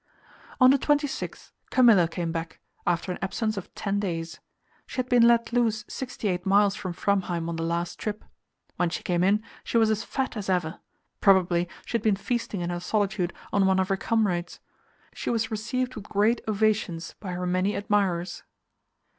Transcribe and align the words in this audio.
On 0.59 0.71
the 0.71 0.79
26th 0.79 1.51
Camilla 1.69 2.07
came 2.07 2.31
back, 2.31 2.59
after 2.87 3.11
an 3.11 3.19
absence 3.21 3.55
of 3.55 3.71
ten 3.75 3.99
days. 3.99 4.39
She 4.87 4.95
had 4.97 5.07
been 5.07 5.27
let 5.27 5.53
loose 5.53 5.85
sixty 5.87 6.27
eight 6.27 6.43
miles 6.43 6.75
from 6.75 6.91
Framheim 6.91 7.47
on 7.47 7.55
the 7.55 7.61
last 7.63 7.99
trip. 7.99 8.25
When 8.77 8.89
she 8.89 9.03
came 9.03 9.23
in, 9.23 9.43
she 9.63 9.77
was 9.77 9.91
as 9.91 10.03
fat 10.03 10.35
as 10.35 10.49
ever; 10.49 10.79
probably 11.19 11.69
she 11.85 11.93
had 11.99 12.01
been 12.01 12.15
feasting 12.15 12.61
in 12.61 12.71
her 12.71 12.79
solitude 12.79 13.31
on 13.53 13.67
one 13.67 13.77
of 13.77 13.89
her 13.89 13.95
comrades. 13.95 14.59
She 15.13 15.29
was 15.29 15.51
received 15.51 15.93
with 15.93 16.05
great 16.09 16.41
ovations 16.47 17.13
by 17.19 17.33
her 17.33 17.45
many 17.45 17.75
admirers. 17.75 18.41